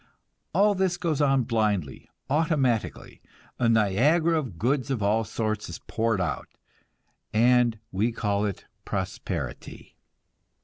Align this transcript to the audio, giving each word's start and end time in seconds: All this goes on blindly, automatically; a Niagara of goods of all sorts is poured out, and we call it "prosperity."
All 0.55 0.73
this 0.73 0.97
goes 0.97 1.21
on 1.21 1.43
blindly, 1.43 2.09
automatically; 2.27 3.21
a 3.59 3.69
Niagara 3.69 4.39
of 4.39 4.57
goods 4.57 4.89
of 4.89 5.03
all 5.03 5.23
sorts 5.23 5.69
is 5.69 5.77
poured 5.77 6.19
out, 6.19 6.47
and 7.35 7.77
we 7.91 8.11
call 8.11 8.43
it 8.43 8.65
"prosperity." 8.83 9.95